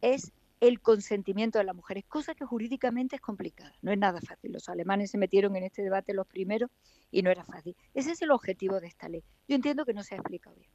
es 0.00 0.32
el 0.60 0.80
consentimiento 0.80 1.58
de 1.58 1.64
las 1.64 1.74
mujeres, 1.74 2.04
cosa 2.06 2.34
que 2.34 2.44
jurídicamente 2.44 3.16
es 3.16 3.22
complicada, 3.22 3.74
no 3.82 3.92
es 3.92 3.98
nada 3.98 4.20
fácil. 4.20 4.52
Los 4.52 4.68
alemanes 4.68 5.10
se 5.10 5.18
metieron 5.18 5.54
en 5.56 5.64
este 5.64 5.82
debate 5.82 6.14
los 6.14 6.26
primeros 6.26 6.70
y 7.10 7.22
no 7.22 7.30
era 7.30 7.44
fácil. 7.44 7.76
Ese 7.94 8.12
es 8.12 8.22
el 8.22 8.30
objetivo 8.30 8.80
de 8.80 8.88
esta 8.88 9.08
ley. 9.08 9.22
Yo 9.46 9.54
entiendo 9.54 9.84
que 9.84 9.94
no 9.94 10.02
se 10.02 10.14
ha 10.14 10.18
explicado 10.18 10.56
bien. 10.56 10.70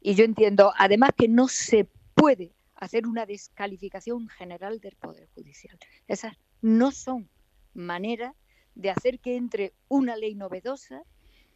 Y 0.00 0.14
yo 0.14 0.24
entiendo, 0.24 0.72
además, 0.76 1.10
que 1.16 1.28
no 1.28 1.48
se 1.48 1.88
puede 2.14 2.52
hacer 2.74 3.06
una 3.06 3.24
descalificación 3.24 4.28
general 4.28 4.80
del 4.80 4.96
Poder 4.96 5.28
Judicial. 5.34 5.78
Esas 6.06 6.36
no 6.60 6.90
son 6.92 7.28
maneras 7.72 8.34
de 8.74 8.90
hacer 8.90 9.20
que 9.20 9.36
entre 9.36 9.72
una 9.88 10.16
ley 10.16 10.34
novedosa, 10.34 11.02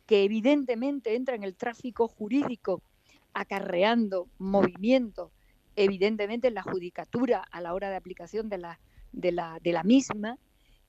que 0.07 0.25
evidentemente 0.25 1.15
entra 1.15 1.35
en 1.35 1.43
el 1.43 1.57
tráfico 1.57 2.09
jurídico, 2.09 2.83
acarreando 3.35 4.29
movimientos, 4.39 5.33
evidentemente 5.79 6.49
en 6.49 6.55
la 6.55 6.63
judicatura 6.63 7.45
a 7.51 7.61
la 7.61 7.73
hora 7.73 7.89
de 7.89 7.97
aplicación 7.97 8.49
de 8.49 8.59
la, 8.59 8.81
de 9.13 9.33
la, 9.33 9.59
de 9.63 9.73
la 9.73 9.85
misma, 9.85 10.39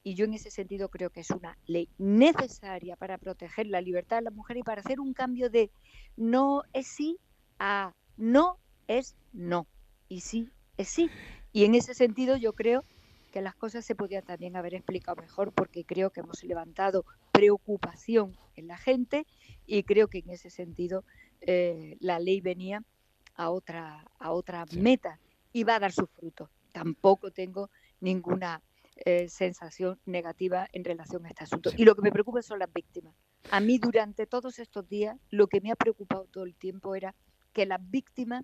y 0.04 0.16
yo 0.16 0.26
en 0.26 0.34
ese 0.34 0.50
sentido 0.50 0.90
creo 0.90 1.10
que 1.10 1.20
es 1.20 1.30
una 1.30 1.58
ley 1.68 1.90
necesaria 1.98 2.96
para 2.96 3.18
proteger 3.18 3.68
la 3.68 3.82
libertad 3.82 4.18
de 4.18 4.24
la 4.24 4.32
mujer 4.32 4.58
y 4.58 4.64
para 4.64 4.82
hacer 4.82 5.00
un 5.00 5.14
cambio 5.14 5.50
de 5.50 5.70
no 6.16 6.64
es 6.74 6.88
sí 6.88 7.18
a 7.60 7.94
no 8.18 8.58
es 8.88 9.16
no 9.34 9.68
y 10.08 10.22
sí 10.22 10.50
es 10.78 10.88
sí. 10.88 11.10
Y 11.52 11.66
en 11.66 11.76
ese 11.76 11.94
sentido 11.94 12.38
yo 12.38 12.54
creo 12.54 12.84
que 13.32 13.42
las 13.42 13.56
cosas 13.56 13.86
se 13.86 13.94
podían 13.94 14.24
también 14.24 14.56
haber 14.56 14.74
explicado 14.74 15.22
mejor 15.22 15.52
porque 15.52 15.84
creo 15.84 16.10
que 16.10 16.22
hemos 16.22 16.44
levantado 16.44 17.06
preocupación 17.32 18.36
en 18.56 18.68
la 18.68 18.78
gente 18.78 19.28
y 19.68 19.84
creo 19.84 20.08
que 20.08 20.20
en 20.20 20.32
ese 20.32 20.50
sentido 20.50 21.04
eh, 21.42 21.98
la 22.00 22.20
ley 22.20 22.42
venía 22.42 22.84
a 23.40 23.50
otra, 23.52 24.06
a 24.20 24.32
otra 24.32 24.66
meta 24.74 25.18
y 25.54 25.64
va 25.64 25.76
a 25.76 25.80
dar 25.80 25.94
su 25.94 26.06
fruto. 26.08 26.50
Tampoco 26.74 27.32
tengo 27.32 27.70
ninguna 28.02 28.62
eh, 28.98 29.30
sensación 29.30 29.98
negativa 30.06 30.68
en 30.74 30.84
relación 30.84 31.26
a 31.26 31.30
este 31.30 31.46
asunto. 31.46 31.72
Y 31.78 31.86
lo 31.86 31.96
que 31.96 32.02
me 32.02 32.12
preocupa 32.12 32.42
son 32.42 32.60
las 32.60 32.72
víctimas. 32.72 33.16
A 33.50 33.62
mí 33.62 33.78
durante 33.78 34.28
todos 34.28 34.60
estos 34.60 34.90
días 34.90 35.18
lo 35.30 35.48
que 35.48 35.62
me 35.62 35.72
ha 35.72 35.78
preocupado 35.78 36.26
todo 36.26 36.44
el 36.44 36.54
tiempo 36.54 36.96
era 36.96 37.16
que 37.54 37.66
las 37.66 37.80
víctimas 37.90 38.44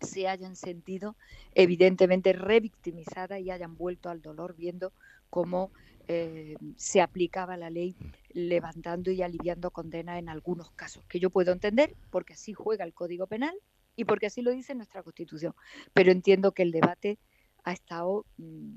se 0.00 0.28
hayan 0.28 0.56
sentido 0.56 1.14
evidentemente 1.54 2.32
revictimizadas 2.32 3.40
y 3.40 3.50
hayan 3.50 3.76
vuelto 3.76 4.08
al 4.08 4.22
dolor 4.22 4.56
viendo 4.56 4.94
cómo 5.28 5.70
eh, 6.08 6.56
se 6.76 7.02
aplicaba 7.02 7.58
la 7.58 7.68
ley 7.68 7.96
levantando 8.30 9.10
y 9.10 9.20
aliviando 9.20 9.70
condenas 9.70 10.18
en 10.18 10.30
algunos 10.30 10.70
casos, 10.70 11.04
que 11.06 11.20
yo 11.20 11.28
puedo 11.28 11.52
entender 11.52 11.94
porque 12.10 12.32
así 12.32 12.54
juega 12.54 12.84
el 12.84 12.94
Código 12.94 13.26
Penal 13.26 13.54
y 13.96 14.04
porque 14.04 14.26
así 14.26 14.42
lo 14.42 14.50
dice 14.50 14.74
nuestra 14.74 15.02
Constitución. 15.02 15.54
Pero 15.92 16.12
entiendo 16.12 16.52
que 16.52 16.62
el 16.62 16.72
debate 16.72 17.18
ha 17.64 17.72
estado 17.72 18.26
mm, 18.36 18.74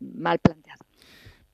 mal 0.00 0.38
planteado. 0.38 0.84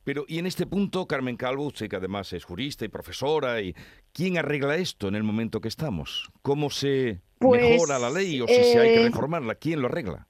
Pero, 0.04 0.24
y 0.26 0.38
en 0.38 0.46
este 0.46 0.64
punto, 0.64 1.06
Carmen 1.06 1.36
Calvo, 1.36 1.66
usted 1.66 1.88
que 1.88 1.96
además 1.96 2.32
es 2.32 2.44
jurista 2.44 2.84
y 2.84 2.88
profesora, 2.88 3.60
y 3.60 3.74
¿quién 4.12 4.38
arregla 4.38 4.76
esto 4.76 5.08
en 5.08 5.14
el 5.14 5.22
momento 5.22 5.60
que 5.60 5.68
estamos? 5.68 6.30
¿Cómo 6.40 6.70
se 6.70 7.20
pues, 7.38 7.60
mejora 7.60 7.98
la 7.98 8.08
ley 8.08 8.40
o 8.40 8.46
si 8.46 8.54
se 8.54 8.78
hay 8.78 8.94
que 8.94 9.02
eh, 9.02 9.08
reformarla? 9.08 9.56
¿Quién 9.56 9.82
lo 9.82 9.88
arregla? 9.88 10.26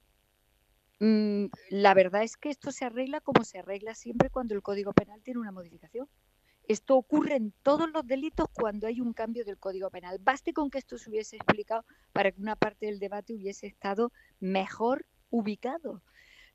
Mm, 0.99 1.45
la 1.69 1.93
verdad 1.93 2.23
es 2.23 2.35
que 2.35 2.49
esto 2.49 2.73
se 2.73 2.83
arregla 2.83 3.21
como 3.21 3.45
se 3.45 3.59
arregla 3.59 3.95
siempre 3.95 4.29
cuando 4.29 4.53
el 4.53 4.61
Código 4.61 4.91
Penal 4.91 5.21
tiene 5.23 5.39
una 5.39 5.53
modificación. 5.53 6.09
Esto 6.69 6.97
ocurre 6.97 7.35
en 7.35 7.51
todos 7.63 7.89
los 7.91 8.05
delitos 8.05 8.45
cuando 8.53 8.85
hay 8.85 9.01
un 9.01 9.11
cambio 9.11 9.43
del 9.43 9.57
Código 9.57 9.89
Penal. 9.89 10.19
Baste 10.21 10.53
con 10.53 10.69
que 10.69 10.77
esto 10.77 10.99
se 10.99 11.09
hubiese 11.09 11.37
explicado 11.37 11.83
para 12.13 12.31
que 12.31 12.39
una 12.39 12.55
parte 12.55 12.85
del 12.85 12.99
debate 12.99 13.33
hubiese 13.33 13.65
estado 13.65 14.11
mejor 14.39 15.07
ubicado. 15.31 16.03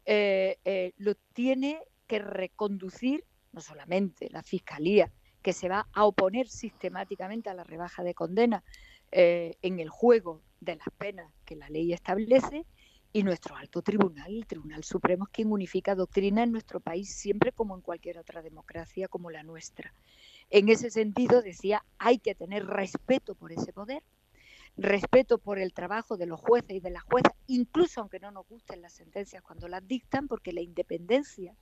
Eh, 0.04 0.60
eh, 0.64 0.92
lo 0.98 1.16
tiene 1.32 1.82
que 2.06 2.20
reconducir 2.20 3.24
no 3.50 3.60
solamente 3.60 4.28
la 4.30 4.44
Fiscalía, 4.44 5.10
que 5.42 5.52
se 5.52 5.68
va 5.68 5.88
a 5.92 6.04
oponer 6.04 6.46
sistemáticamente 6.46 7.50
a 7.50 7.54
la 7.54 7.64
rebaja 7.64 8.04
de 8.04 8.14
condena 8.14 8.62
eh, 9.10 9.56
en 9.62 9.80
el 9.80 9.88
juego 9.88 10.42
de 10.60 10.76
las 10.76 10.90
penas 10.96 11.32
que 11.44 11.56
la 11.56 11.68
ley 11.68 11.92
establece, 11.92 12.66
y 13.14 13.22
nuestro 13.22 13.54
alto 13.54 13.80
tribunal, 13.80 14.34
el 14.34 14.44
Tribunal 14.44 14.82
Supremo, 14.82 15.26
es 15.26 15.30
quien 15.30 15.52
unifica 15.52 15.94
doctrina 15.94 16.42
en 16.42 16.50
nuestro 16.50 16.80
país 16.80 17.14
siempre 17.14 17.52
como 17.52 17.76
en 17.76 17.80
cualquier 17.80 18.18
otra 18.18 18.42
democracia 18.42 19.06
como 19.06 19.30
la 19.30 19.44
nuestra. 19.44 19.94
En 20.50 20.68
ese 20.68 20.90
sentido, 20.90 21.40
decía, 21.40 21.84
hay 21.98 22.18
que 22.18 22.34
tener 22.34 22.66
respeto 22.66 23.36
por 23.36 23.52
ese 23.52 23.72
poder, 23.72 24.02
respeto 24.76 25.38
por 25.38 25.60
el 25.60 25.72
trabajo 25.72 26.16
de 26.16 26.26
los 26.26 26.40
jueces 26.40 26.72
y 26.72 26.80
de 26.80 26.90
las 26.90 27.04
juezas, 27.04 27.32
incluso 27.46 28.00
aunque 28.00 28.18
no 28.18 28.32
nos 28.32 28.48
gusten 28.48 28.82
las 28.82 28.94
sentencias 28.94 29.44
cuando 29.44 29.68
las 29.68 29.86
dictan, 29.86 30.26
porque 30.26 30.52
la 30.52 30.62
independencia 30.62 31.54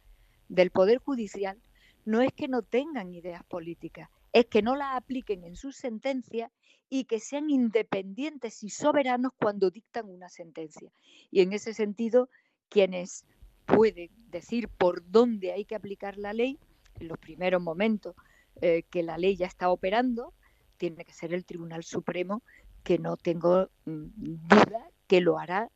del 0.49 0.71
Poder 0.71 1.01
Judicial 1.01 1.61
no 2.07 2.23
es 2.23 2.33
que 2.33 2.49
no 2.49 2.63
tengan 2.63 3.13
ideas 3.13 3.45
políticas, 3.45 4.09
es 4.33 4.47
que 4.47 4.63
no 4.63 4.77
las 4.77 4.97
apliquen 4.97 5.45
en 5.45 5.57
sus 5.57 5.77
sentencias 5.77 6.51
y 6.89 7.05
que 7.05 7.21
sean 7.21 7.51
independientes 7.51 8.63
y 8.63 8.71
soberanos 8.71 9.33
cuando 9.37 9.71
dictan 9.71 10.09
una 10.09 10.29
sentencia. 10.29 10.91
Y 11.31 11.41
en 11.41 11.53
ese 11.53 11.75
sentido, 11.75 12.29
quienes 12.69 13.25
pueden 13.67 14.11
decir 14.29 14.69
por 14.69 15.09
dónde 15.11 15.53
hay 15.53 15.65
que 15.65 15.75
aplicar 15.75 16.19
la 16.19 16.33
ley, 16.33 16.59
en 17.01 17.09
los 17.09 17.19
primeros 17.19 17.63
momentos 17.63 18.15
eh, 18.61 18.85
que 18.91 19.03
la 19.03 19.19
ley 19.19 19.37
ya 19.37 19.47
está 19.47 19.71
operando, 19.71 20.35
tiene 20.77 21.05
que 21.05 21.13
ser 21.13 21.33
el 21.33 21.45
Tribunal 21.45 21.85
Supremo 21.85 22.43
que 22.83 22.99
no 22.99 23.17
tengo 23.17 23.71
mm, 23.85 24.09
duda 24.17 24.91
que 25.07 25.21
lo 25.21 25.39
hará 25.39 25.71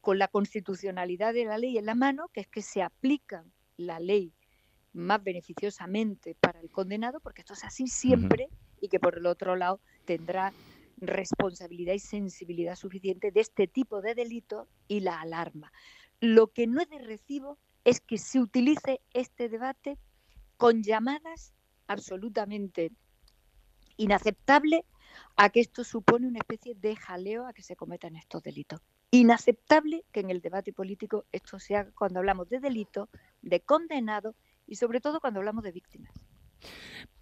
con 0.00 0.18
la 0.18 0.28
constitucionalidad 0.28 1.34
de 1.34 1.44
la 1.44 1.58
ley 1.58 1.78
en 1.78 1.86
la 1.86 1.94
mano, 1.94 2.28
que 2.32 2.40
es 2.40 2.48
que 2.48 2.62
se 2.62 2.82
aplica 2.82 3.44
la 3.76 3.98
ley 3.98 4.32
más 4.96 5.22
beneficiosamente 5.22 6.34
para 6.40 6.60
el 6.60 6.70
condenado, 6.70 7.20
porque 7.20 7.42
esto 7.42 7.52
es 7.52 7.64
así 7.64 7.86
siempre, 7.86 8.48
y 8.80 8.88
que 8.88 8.98
por 8.98 9.16
el 9.18 9.26
otro 9.26 9.56
lado 9.56 9.80
tendrá 10.04 10.52
responsabilidad 10.98 11.94
y 11.94 11.98
sensibilidad 11.98 12.76
suficiente 12.76 13.30
de 13.30 13.40
este 13.40 13.66
tipo 13.68 14.00
de 14.00 14.14
delito 14.14 14.68
y 14.88 15.00
la 15.00 15.20
alarma. 15.20 15.72
Lo 16.20 16.48
que 16.48 16.66
no 16.66 16.80
es 16.80 16.88
de 16.88 16.98
recibo 16.98 17.58
es 17.84 18.00
que 18.00 18.18
se 18.18 18.40
utilice 18.40 19.00
este 19.12 19.48
debate 19.48 19.98
con 20.56 20.82
llamadas 20.82 21.52
absolutamente 21.86 22.90
inaceptables 23.96 24.82
a 25.36 25.50
que 25.50 25.60
esto 25.60 25.84
supone 25.84 26.26
una 26.26 26.38
especie 26.38 26.74
de 26.74 26.96
jaleo 26.96 27.46
a 27.46 27.52
que 27.52 27.62
se 27.62 27.76
cometan 27.76 28.16
estos 28.16 28.42
delitos. 28.42 28.80
Inaceptable 29.10 30.04
que 30.12 30.20
en 30.20 30.30
el 30.30 30.40
debate 30.40 30.72
político 30.72 31.26
esto 31.32 31.58
sea 31.58 31.90
cuando 31.92 32.18
hablamos 32.18 32.48
de 32.48 32.60
delito, 32.60 33.08
de 33.42 33.60
condenado 33.60 34.34
y 34.66 34.76
sobre 34.76 35.00
todo 35.00 35.20
cuando 35.20 35.40
hablamos 35.40 35.64
de 35.64 35.72
víctimas. 35.72 36.12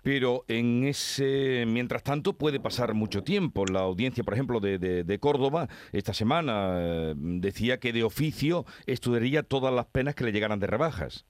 Pero 0.03 0.45
en 0.49 0.85
ese, 0.85 1.65
mientras 1.67 2.03
tanto, 2.03 2.35
puede 2.35 2.61
pasar 2.61 2.93
mucho 2.93 3.25
tiempo. 3.25 3.65
La 3.65 3.81
audiencia, 3.81 4.23
por 4.23 4.35
ejemplo, 4.35 4.61
de, 4.61 5.19
Córdoba, 5.19 5.69
esta 5.93 6.13
semana 6.13 6.77
eh, 6.79 7.15
decía 7.17 7.81
que 7.81 7.93
de 7.93 8.05
oficio 8.05 8.67
estudiaría 8.85 9.43
todas 9.43 9.73
las 9.73 9.87
penas 9.87 10.15
que 10.15 10.25
le 10.25 10.33
llegaran 10.33 10.61
de 10.61 10.67
rebajas. 10.67 11.25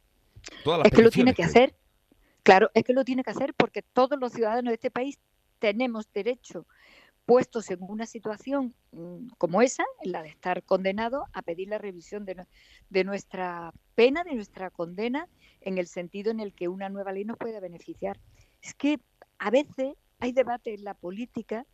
es 0.85 0.91
que 0.91 1.03
lo 1.03 1.11
tiene 1.11 1.35
que 1.35 1.45
hacer. 1.45 1.77
Claro, 2.43 2.71
es 2.75 2.83
que 2.83 2.93
lo 2.93 3.05
tiene 3.05 3.23
que 3.23 3.31
hacer 3.31 3.55
porque 3.55 3.83
todos 3.83 4.19
los 4.19 4.33
ciudadanos 4.33 4.71
de 4.71 4.75
este 4.75 4.91
país 4.91 5.19
tenemos 5.61 6.13
derecho, 6.13 6.67
puestos 7.25 7.71
en 7.71 7.79
una 7.81 8.07
situación 8.07 8.75
mm, 8.93 9.29
como 9.39 9.63
esa, 9.63 9.85
en 10.03 10.13
la 10.13 10.23
de 10.23 10.29
estar 10.29 10.63
condenado, 10.65 11.27
a 11.33 11.43
pedir 11.43 11.69
la 11.69 11.79
revisión 11.79 12.25
de, 12.25 12.45
de, 12.91 13.05
nuestra 13.05 13.73
pena, 13.95 14.25
de 14.25 14.35
nuestra 14.35 14.71
condena, 14.71 15.29
en 15.65 15.79
el 15.79 15.87
sentido 15.87 16.31
en 16.31 16.41
el 16.41 16.55
que 16.55 16.69
una 16.69 16.89
nueva 16.89 17.13
ley 17.13 17.25
nos 17.25 17.39
pueda 17.39 17.59
beneficiar. 17.59 18.21
Es 18.63 18.75
que 18.75 19.01
a 19.39 19.51
veces 19.51 19.95
hay 20.21 20.33
debate 20.33 20.75
en 20.75 20.85
la 20.85 20.95
política 20.95 21.67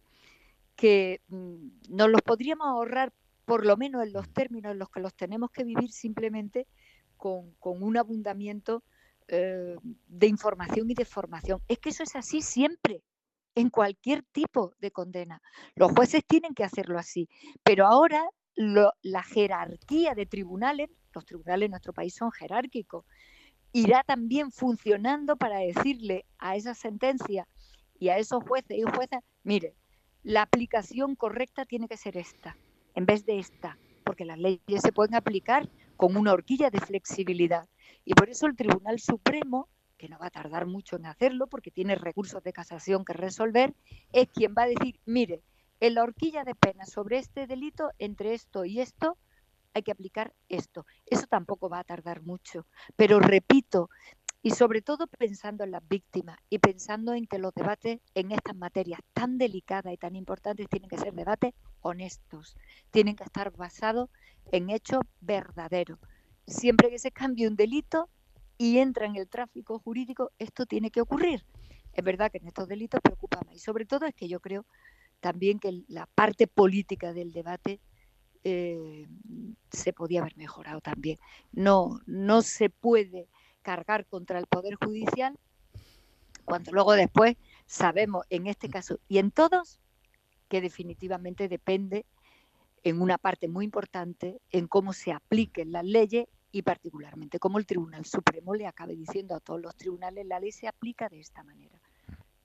que 0.77 1.21
mm, 1.29 1.69
nos 1.91 2.09
los 2.09 2.23
podríamos 2.23 2.67
ahorrar, 2.67 3.13
por 3.45 3.67
lo 3.67 3.77
menos 3.77 4.03
en 4.03 4.13
los 4.13 4.33
términos 4.33 4.73
en 4.73 4.79
los 4.79 4.91
que 4.91 5.01
los 5.01 5.15
tenemos 5.15 5.51
que 5.51 5.65
vivir 5.65 5.91
simplemente 5.91 6.67
con, 7.17 7.53
con 7.59 7.83
un 7.83 7.97
abundamiento 7.97 8.83
eh, 9.29 9.77
de 10.09 10.27
información 10.27 10.91
y 10.91 10.95
de 10.95 11.05
formación. 11.05 11.61
Es 11.69 11.79
que 11.79 11.91
eso 11.91 12.03
es 12.03 12.17
así 12.17 12.43
siempre 12.43 13.03
en 13.55 13.71
cualquier 13.71 14.23
tipo 14.23 14.75
de 14.79 14.91
condena. 14.91 15.43
Los 15.75 15.93
jueces 15.93 16.25
tienen 16.27 16.55
que 16.55 16.65
hacerlo 16.65 16.99
así, 16.99 17.29
pero 17.63 17.87
ahora 17.87 18.25
la 18.57 19.23
jerarquía 19.23 20.15
de 20.15 20.27
tribunales, 20.27 20.91
los 21.13 21.25
tribunales 21.25 21.67
en 21.67 21.71
nuestro 21.71 21.93
país 21.93 22.15
son 22.15 22.31
jerárquicos, 22.31 23.05
irá 23.73 24.03
también 24.05 24.51
funcionando 24.51 25.37
para 25.37 25.59
decirle 25.59 26.27
a 26.39 26.57
esa 26.57 26.75
sentencia 26.75 27.47
y 27.99 28.09
a 28.09 28.19
esos 28.19 28.43
jueces 28.45 28.79
y 28.79 28.83
juezas, 28.83 29.23
mire, 29.43 29.75
la 30.23 30.43
aplicación 30.43 31.17
correcta 31.17 31.65
tiene 31.65 31.89
que 31.89 31.97
ser 31.97 32.17
esta, 32.17 32.57
en 32.95 33.07
vez 33.07 33.25
de 33.25 33.39
esta, 33.39 33.79
porque 34.05 34.25
las 34.25 34.39
leyes 34.39 34.83
se 34.83 34.93
pueden 34.93 35.15
aplicar 35.15 35.69
con 35.97 36.17
una 36.17 36.33
horquilla 36.33 36.71
de 36.71 36.81
flexibilidad. 36.81 37.69
Y 38.05 38.15
por 38.15 38.29
eso 38.29 38.47
el 38.47 38.57
Tribunal 38.57 38.99
Supremo 38.99 39.69
que 40.01 40.09
no 40.09 40.19
va 40.19 40.29
a 40.29 40.31
tardar 40.31 40.65
mucho 40.65 40.97
en 40.97 41.05
hacerlo 41.05 41.47
porque 41.47 41.71
tiene 41.71 41.95
recursos 41.95 42.43
de 42.43 42.55
casación 42.55 43.05
que 43.05 43.13
resolver, 43.13 43.75
es 44.15 44.29
quien 44.29 44.55
va 44.57 44.63
a 44.63 44.69
decir, 44.69 44.99
mire, 45.05 45.43
en 45.79 45.95
la 45.95 46.03
horquilla 46.03 46.43
de 46.43 46.55
pena 46.55 46.87
sobre 46.87 47.19
este 47.19 47.47
delito, 47.47 47.91
entre 47.99 48.33
esto 48.33 48.65
y 48.65 48.81
esto, 48.81 49.19
hay 49.75 49.83
que 49.83 49.93
aplicar 49.93 50.35
esto. 50.49 50.87
Eso 51.07 51.27
tampoco 51.27 51.69
va 51.69 51.81
a 51.81 51.85
tardar 51.85 52.23
mucho. 52.23 52.67
Pero 52.97 53.21
repito, 53.21 53.89
y 54.43 54.53
sobre 54.53 54.81
todo 54.81 55.07
pensando 55.07 55.65
en 55.65 55.71
las 55.71 55.87
víctimas 55.87 56.39
y 56.49 56.59
pensando 56.59 57.13
en 57.13 57.27
que 57.27 57.39
los 57.39 57.55
debates 57.55 58.01
en 58.15 58.33
estas 58.33 58.57
materias 58.57 59.01
tan 59.13 59.37
delicadas 59.37 59.93
y 59.93 59.99
tan 59.99 60.17
importantes 60.17 60.69
tienen 60.69 60.89
que 60.89 60.97
ser 60.97 61.13
debates 61.13 61.53
honestos, 61.83 62.57
tienen 62.91 63.17
que 63.17 63.25
estar 63.25 63.55
basados 63.55 64.09
en 64.51 64.71
hechos 64.71 65.01
verdaderos. 65.21 65.99
Siempre 66.47 66.89
que 66.89 66.99
se 66.99 67.13
cambie 67.13 67.49
un 67.49 67.57
delito 67.57 68.09
y 68.57 68.79
entra 68.79 69.07
en 69.07 69.17
el 69.17 69.29
tráfico 69.29 69.79
jurídico, 69.79 70.33
esto 70.39 70.65
tiene 70.67 70.91
que 70.91 71.03
ocurrir. 71.03 71.45
Es 71.93 72.05
verdad 72.05 72.31
que 72.31 72.39
en 72.39 72.47
estos 72.47 72.67
delitos 72.67 73.01
preocupa 73.03 73.41
más 73.45 73.55
y 73.55 73.59
sobre 73.59 73.85
todo 73.85 74.07
es 74.07 74.15
que 74.15 74.29
yo 74.29 74.41
creo 74.41 74.65
también 75.21 75.59
que 75.59 75.85
la 75.89 76.07
parte 76.07 76.47
política 76.47 77.13
del 77.13 77.33
debate 77.33 77.81
eh, 78.45 79.07
se 79.71 79.93
podía 79.93 80.21
haber 80.21 80.37
mejorado 80.37 80.81
también. 80.81 81.19
No, 81.53 82.01
no 82.07 82.43
se 82.43 82.71
puede 82.71 83.29
cargar 83.63 84.07
contra 84.07 84.39
el 84.39 84.47
Poder 84.47 84.75
Judicial 84.75 85.39
cuando 86.45 86.73
luego 86.73 86.95
después 86.95 87.37
sabemos 87.67 88.27
en 88.31 88.47
este 88.47 88.69
caso 88.69 88.99
y 89.09 89.19
en 89.19 89.31
todos 89.31 89.79
que 90.49 90.61
definitivamente 90.61 91.49
depende 91.49 92.07
en 92.83 93.01
una 93.01 93.19
parte 93.19 93.47
muy 93.47 93.65
importante 93.65 94.41
en 94.51 94.67
cómo 94.67 94.93
se 94.93 95.13
apliquen 95.13 95.71
las 95.71 95.85
leyes 95.85 96.27
y 96.51 96.63
particularmente 96.63 97.39
cómo 97.39 97.59
el 97.59 97.67
Tribunal 97.67 98.05
Supremo 98.05 98.55
le 98.55 98.67
acabe 98.67 98.97
diciendo 98.97 99.35
a 99.35 99.41
todos 99.41 99.61
los 99.61 99.77
tribunales 99.77 100.27
la 100.27 100.41
ley 100.41 100.51
se 100.51 100.67
aplica 100.67 101.09
de 101.09 101.21
esta 101.21 101.45
manera. 101.45 101.81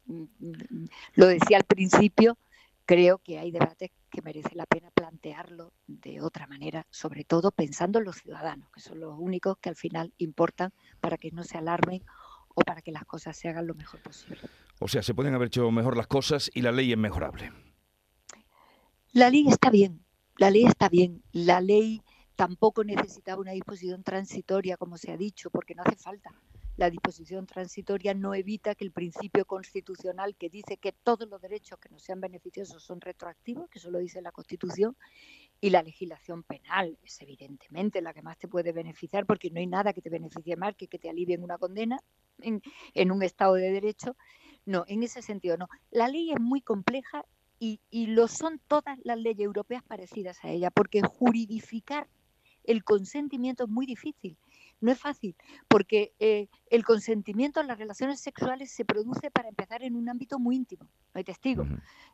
Mm, 0.06 0.26
mm, 0.40 0.86
lo 1.16 1.28
decía 1.28 1.58
al 1.58 1.64
principio, 1.64 2.38
creo 2.86 3.18
que 3.18 3.40
hay 3.40 3.52
debates 3.52 3.92
que 4.10 4.22
merece 4.22 4.56
la 4.56 4.66
pena 4.66 4.92
plantearlo 4.92 5.74
de 5.88 6.22
otra 6.22 6.48
manera, 6.48 6.86
sobre 6.90 7.24
todo 7.24 7.52
pensando 7.52 8.00
en 8.00 8.06
los 8.06 8.18
ciudadanos, 8.18 8.70
que 8.72 8.80
son 8.80 9.00
los 9.00 9.16
únicos 9.18 9.58
que 9.58 9.70
al 9.70 9.76
final 9.76 10.14
importan 10.18 10.72
para 11.02 11.18
que 11.18 11.32
no 11.32 11.44
se 11.44 11.58
alarmen 11.58 12.04
o 12.50 12.62
para 12.62 12.82
que 12.82 12.92
las 12.92 13.06
cosas 13.06 13.36
se 13.36 13.50
hagan 13.50 13.68
lo 13.68 13.76
mejor 13.76 14.02
posible. 14.02 14.40
O 14.80 14.88
sea, 14.88 15.02
se 15.02 15.14
pueden 15.14 15.34
haber 15.34 15.48
hecho 15.48 15.70
mejor 15.72 15.98
las 15.98 16.08
cosas 16.08 16.50
y 16.54 16.62
la 16.62 16.72
ley 16.72 16.92
es 16.92 16.98
mejorable. 16.98 17.52
La 19.12 19.30
ley 19.30 19.48
está 19.48 19.70
bien, 19.70 20.06
la 20.38 20.50
ley 20.50 20.66
está 20.66 20.90
bien, 20.90 21.24
la 21.32 21.62
ley 21.62 22.02
tampoco 22.36 22.84
necesitaba 22.84 23.42
una 23.42 23.52
disposición 23.52 24.04
transitoria, 24.04 24.78
como 24.78 24.98
se 24.98 25.12
ha 25.12 25.18
dicho, 25.18 25.50
porque 25.50 25.74
no 25.74 25.84
hace 25.84 25.96
falta 25.96 26.34
la 26.78 26.90
disposición 26.90 27.46
transitoria 27.46 28.14
no 28.14 28.34
evita 28.34 28.76
que 28.76 28.84
el 28.84 28.92
principio 28.92 29.46
constitucional 29.46 30.36
que 30.36 30.50
dice 30.50 30.78
que 30.78 30.92
todos 30.92 31.28
los 31.30 31.42
derechos 31.42 31.80
que 31.80 31.90
no 31.90 32.00
sean 32.00 32.20
beneficiosos 32.20 32.84
son 32.84 33.00
retroactivos, 33.00 33.70
que 33.70 33.80
eso 33.80 33.92
lo 33.92 34.00
dice 34.00 34.22
la 34.22 34.32
Constitución, 34.32 34.96
y 35.62 35.70
la 35.70 35.82
legislación 35.82 36.44
penal 36.44 36.98
es 37.02 37.22
evidentemente 37.22 38.02
la 38.02 38.14
que 38.14 38.22
más 38.22 38.38
te 38.38 38.50
puede 38.50 38.74
beneficiar, 38.74 39.26
porque 39.26 39.50
no 39.50 39.60
hay 39.60 39.68
nada 39.68 39.94
que 39.94 40.02
te 40.02 40.10
beneficie 40.10 40.58
más 40.58 40.76
que 40.76 40.88
que 40.88 41.00
te 41.00 41.10
alivien 41.10 41.44
una 41.44 41.58
condena 41.58 42.00
en, 42.42 43.12
un 43.12 43.24
Estado 43.24 43.54
de 43.54 43.72
Derecho. 43.72 44.18
No, 44.66 44.84
en 44.88 45.04
ese 45.04 45.22
sentido 45.22 45.58
no. 45.58 45.70
La 45.92 46.10
ley 46.10 46.32
es 46.32 46.40
muy 46.42 46.62
compleja 46.62 47.26
y 47.58 47.80
lo 48.08 48.28
son 48.28 48.60
todas 48.68 49.00
las 49.04 49.18
leyes 49.18 49.46
europeas 49.46 49.82
parecidas 49.82 50.44
a 50.44 50.50
ella, 50.50 50.70
porque 50.70 51.02
juridificar 51.02 52.08
el 52.66 52.84
consentimiento 52.84 53.64
es 53.64 53.70
muy 53.70 53.86
difícil 53.86 54.38
no 54.82 54.92
es 54.92 55.00
fácil, 55.00 55.36
porque 55.68 56.14
eh, 56.20 56.48
el 56.70 56.84
consentimiento 56.84 57.62
en 57.62 57.68
las 57.68 57.78
relaciones 57.78 58.20
sexuales 58.20 58.72
se 58.72 58.86
produce, 58.86 59.32
para 59.32 59.50
empezar, 59.50 59.84
en 59.84 59.96
un 59.96 60.10
ámbito 60.10 60.40
muy 60.40 60.56
íntimo, 60.56 60.86
no 60.86 61.20
hay 61.20 61.24
testigo. 61.24 61.66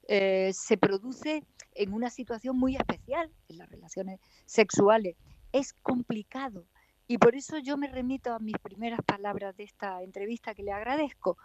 Eh, 0.08 0.52
se 0.54 0.78
produce 0.78 1.44
en 1.74 1.94
una 1.94 2.10
situación 2.10 2.58
muy 2.58 2.76
especial 2.76 3.32
en 3.50 3.58
las 3.58 3.70
relaciones 3.70 4.20
sexuales. 4.46 5.16
Es 5.52 5.74
complicado. 5.74 6.66
Y 7.08 7.18
por 7.18 7.36
eso 7.36 7.58
yo 7.58 7.78
me 7.78 7.88
remito 7.88 8.34
a 8.34 8.40
mis 8.40 8.58
primeras 8.58 9.02
palabras 9.06 9.56
de 9.58 9.64
esta 9.64 10.02
entrevista 10.02 10.56
que 10.56 10.64
le 10.64 10.72
agradezco. 10.72 11.38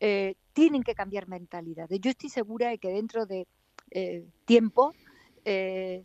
Eh, 0.00 0.34
tienen 0.52 0.82
que 0.82 0.94
cambiar 0.94 1.28
mentalidades. 1.28 1.98
Yo 2.00 2.10
estoy 2.10 2.28
segura 2.28 2.68
de 2.68 2.78
que 2.78 2.90
dentro 2.90 3.26
de 3.26 3.46
tiempo 4.44 4.92
el, 5.44 6.04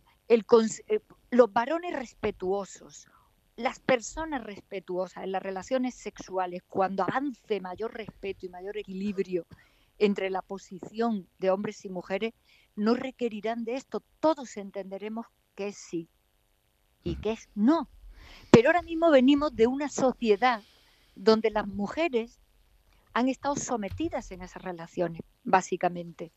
los 1.30 1.52
varones 1.52 1.92
respetuosos, 1.92 3.08
las 3.60 3.78
personas 3.78 4.42
respetuosas 4.42 5.24
en 5.24 5.32
las 5.32 5.42
relaciones 5.42 5.94
sexuales, 5.94 6.62
cuando 6.66 7.02
avance 7.02 7.60
mayor 7.60 7.92
respeto 7.92 8.46
y 8.46 8.48
mayor 8.48 8.78
equilibrio 8.78 9.46
entre 9.98 10.30
la 10.30 10.40
posición 10.40 11.28
de 11.38 11.50
hombres 11.50 11.84
y 11.84 11.90
mujeres, 11.90 12.32
no 12.74 12.94
requerirán 12.94 13.64
de 13.64 13.74
esto. 13.74 14.02
Todos 14.18 14.56
entenderemos 14.56 15.26
que 15.54 15.68
es 15.68 15.76
sí 15.76 16.08
y 17.04 17.16
que 17.16 17.32
es 17.32 17.50
no. 17.54 17.90
Pero 18.50 18.70
ahora 18.70 18.80
mismo 18.80 19.10
venimos 19.10 19.54
de 19.54 19.66
una 19.66 19.90
sociedad 19.90 20.62
donde 21.14 21.50
las 21.50 21.66
mujeres 21.66 22.40
han 23.12 23.28
estado 23.28 23.56
sometidas 23.56 24.30
en 24.30 24.40
esas 24.40 24.62
relaciones, 24.62 25.20
básicamente. 25.44 26.32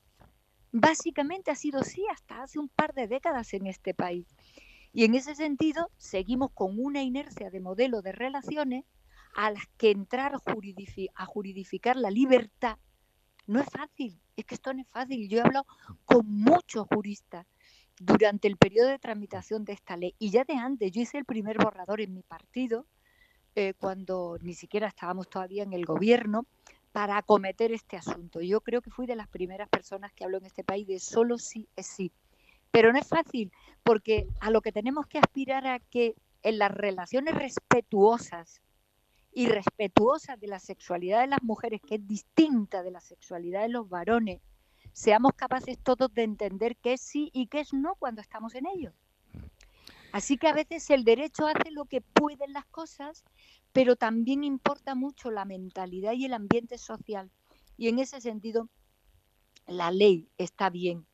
Básicamente 0.74 1.52
ha 1.52 1.56
sido 1.56 1.80
así 1.80 2.04
hasta 2.12 2.44
hace 2.44 2.60
un 2.60 2.68
par 2.68 2.94
de 2.94 3.08
décadas 3.08 3.54
en 3.54 3.68
este 3.68 3.94
país. 3.94 4.28
Y 4.94 5.06
en 5.06 5.16
ese 5.16 5.36
sentido, 5.36 5.90
seguimos 5.98 6.52
con 6.54 6.80
una 6.80 7.02
inercia 7.02 7.50
de 7.50 7.60
modelo 7.60 8.02
de 8.02 8.12
relaciones 8.12 8.86
a 9.36 9.52
las 9.52 9.66
que 9.78 9.90
entrar 9.92 10.34
a 10.36 11.26
juridificar 11.26 11.98
la 11.98 12.12
libertad 12.12 12.78
no 13.48 13.60
es 13.60 13.68
fácil. 13.70 14.20
Es 14.36 14.46
que 14.46 14.56
esto 14.56 14.74
no 14.74 14.82
es 14.82 14.88
fácil. 14.88 15.28
Yo 15.28 15.40
he 15.40 15.42
hablado 15.42 15.66
con 16.06 16.26
muchos 16.28 16.88
juristas 16.88 17.46
durante 18.00 18.48
el 18.48 18.58
periodo 18.58 18.90
de 18.90 19.00
tramitación 19.00 19.66
de 19.66 19.74
esta 19.74 19.98
ley 19.98 20.16
y 20.20 20.32
ya 20.32 20.44
de 20.44 20.54
antes. 20.54 20.92
Yo 20.92 21.02
hice 21.02 21.18
el 21.18 21.26
primer 21.26 21.58
borrador 21.58 22.02
en 22.02 22.14
mi 22.14 22.24
partido 22.24 22.88
eh, 23.56 23.74
cuando 23.76 24.38
ni 24.42 24.54
siquiera 24.54 24.88
estábamos 24.88 25.30
todavía 25.30 25.64
en 25.64 25.74
el 25.74 25.86
gobierno 25.86 26.46
para 26.92 27.18
acometer 27.18 27.72
este 27.72 27.98
asunto. 27.98 28.42
Yo 28.42 28.62
creo 28.62 28.82
que 28.82 28.92
fui 28.92 29.06
de 29.06 29.16
las 29.16 29.28
primeras 29.28 29.70
personas 29.70 30.14
que 30.14 30.24
habló 30.24 30.38
en 30.38 30.46
este 30.46 30.64
país 30.64 30.88
de 30.88 31.00
solo 31.00 31.38
sí 31.38 31.68
es 31.76 31.88
sí. 31.88 32.12
Pero 32.74 32.92
no 32.92 32.98
es 32.98 33.08
fácil, 33.08 33.52
porque 33.84 34.28
a 34.40 34.50
lo 34.50 34.62
que 34.62 34.72
tenemos 34.72 35.06
que 35.06 35.20
aspirar 35.20 35.68
a 35.68 35.78
que 35.78 36.16
en 36.42 36.58
las 36.58 36.72
relaciones 36.72 37.36
respetuosas 37.36 38.64
y 39.32 39.46
respetuosas 39.46 40.40
de 40.40 40.48
la 40.48 40.58
sexualidad 40.58 41.22
de 41.22 41.28
las 41.28 41.44
mujeres, 41.44 41.82
que 41.88 41.96
es 41.96 42.08
distinta 42.08 42.82
de 42.82 42.90
la 42.90 43.00
sexualidad 43.00 43.62
de 43.62 43.70
los 43.70 43.88
varones, 43.88 44.42
seamos 44.92 45.34
capaces 45.36 45.78
todos 45.78 46.12
de 46.16 46.24
entender 46.24 46.76
qué 46.78 46.94
es 46.94 47.02
sí 47.02 47.30
y 47.32 47.46
qué 47.46 47.60
es 47.60 47.74
no 47.74 47.94
cuando 47.94 48.22
estamos 48.22 48.56
en 48.56 48.66
ello. 48.66 48.92
Así 50.12 50.40
que 50.40 50.48
a 50.48 50.54
veces 50.54 50.90
el 50.90 51.04
derecho 51.04 51.46
hace 51.46 51.70
lo 51.70 51.86
que 51.86 52.02
pueden 52.02 52.54
las 52.54 52.66
cosas, 52.66 53.24
pero 53.72 53.96
también 53.96 54.44
importa 54.44 54.96
mucho 54.96 55.30
la 55.30 55.46
mentalidad 55.46 56.14
y 56.14 56.26
el 56.26 56.34
ambiente 56.34 56.80
social. 56.80 57.30
Y 57.78 57.90
en 57.90 58.00
ese 58.00 58.20
sentido, 58.20 58.68
la 59.68 59.92
ley 59.92 60.28
está 60.40 60.72
bien, 60.72 61.06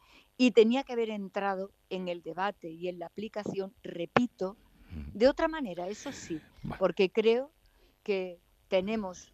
y 0.41 0.51
tenía 0.51 0.85
que 0.85 0.93
haber 0.93 1.09
entrado 1.09 1.73
en 1.89 2.07
el 2.07 2.23
debate 2.23 2.69
y 2.69 2.87
en 2.87 2.97
la 2.97 3.07
aplicación, 3.07 3.75
repito, 3.83 4.55
de 5.13 5.27
otra 5.27 5.49
manera, 5.49 5.89
eso 5.89 6.13
sí, 6.13 6.39
porque 6.79 7.11
creo 7.11 7.51
que 8.03 8.39
tenemos 8.69 9.33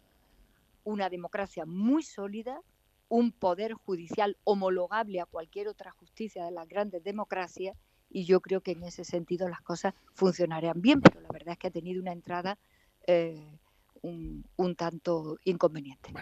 una 0.82 1.08
democracia 1.08 1.64
muy 1.64 2.02
sólida, 2.02 2.60
un 3.08 3.30
poder 3.30 3.74
judicial 3.74 4.36
homologable 4.42 5.20
a 5.20 5.26
cualquier 5.26 5.68
otra 5.68 5.92
justicia 5.92 6.44
de 6.44 6.50
las 6.50 6.66
grandes 6.66 7.04
democracias 7.04 7.76
y 8.10 8.24
yo 8.24 8.40
creo 8.40 8.60
que 8.60 8.72
en 8.72 8.82
ese 8.82 9.04
sentido 9.04 9.48
las 9.48 9.60
cosas 9.60 9.94
funcionarían 10.12 10.82
bien, 10.82 11.00
pero 11.00 11.20
la 11.20 11.28
verdad 11.32 11.52
es 11.52 11.58
que 11.58 11.68
ha 11.68 11.70
tenido 11.70 12.02
una 12.02 12.10
entrada 12.10 12.58
eh, 13.06 13.60
un, 14.02 14.44
tanto 14.76 15.38
inconveniente. 15.44 16.12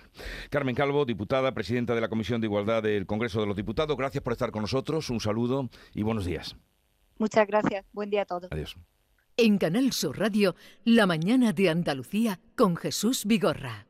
Carmen 0.50 0.74
Calvo, 0.74 1.04
diputada, 1.04 1.52
presidenta 1.52 1.94
de 1.94 2.00
la 2.00 2.08
Comisión 2.08 2.40
de 2.40 2.46
Igualdad 2.46 2.82
del 2.82 3.06
Congreso 3.06 3.40
de 3.40 3.46
los 3.46 3.56
Diputados, 3.56 3.96
gracias 3.96 4.22
por 4.22 4.32
estar 4.32 4.50
con 4.50 4.62
nosotros, 4.62 5.10
un 5.10 5.20
saludo 5.20 5.68
y 5.94 6.02
buenos 6.02 6.24
días. 6.24 6.56
Muchas 7.18 7.46
gracias, 7.46 7.84
buen 7.92 8.10
día 8.10 8.22
a 8.22 8.26
todos. 8.26 8.50
Adiós. 8.50 8.76
En 9.36 9.58
Canal 9.58 9.92
Sur 9.92 10.18
Radio, 10.18 10.54
La 10.84 11.06
mañana 11.06 11.52
de 11.52 11.68
Andalucía 11.68 12.38
con 12.56 12.76
Jesús 12.76 13.24
Vigorra. 13.24 13.86